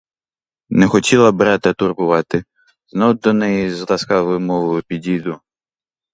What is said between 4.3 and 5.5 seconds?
мовою підійду.